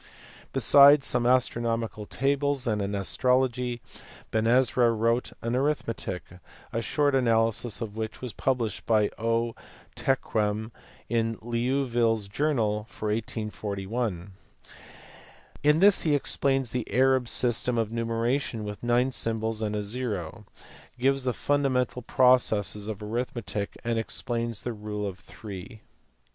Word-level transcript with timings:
Besides 0.51 1.05
some 1.05 1.27
astronomical 1.27 2.07
tables 2.07 2.65
and 2.65 2.81
an 2.81 2.95
astro 2.95 3.39
logy, 3.41 3.83
Ben 4.31 4.47
Ezra 4.47 4.91
wrote 4.91 5.31
an 5.43 5.55
arithmetic, 5.55 6.23
a 6.73 6.81
short 6.81 7.13
analysis 7.13 7.81
of 7.81 7.95
which 7.95 8.19
was 8.19 8.33
published 8.33 8.87
by 8.87 9.11
O. 9.19 9.53
Terquein 9.95 10.71
in 11.07 11.35
Liouville 11.39 12.17
s 12.17 12.27
Journal 12.27 12.85
for 12.89 13.09
1841. 13.09 14.31
In 15.61 15.77
this 15.81 16.01
he 16.01 16.15
explains 16.15 16.71
the 16.71 16.91
Arab 16.91 17.29
system 17.29 17.77
of 17.77 17.91
numeration 17.91 18.63
with 18.63 18.81
nine 18.81 19.11
symbols 19.11 19.61
and 19.61 19.75
a 19.75 19.83
zero, 19.83 20.47
gives 20.97 21.25
the 21.25 21.31
fundamental 21.33 22.01
processes 22.01 22.87
of 22.87 23.03
arith 23.03 23.35
metic, 23.35 23.77
and 23.83 23.99
explains 23.99 24.63
the 24.63 24.73
rule 24.73 25.05
of 25.05 25.19
three. 25.19 25.81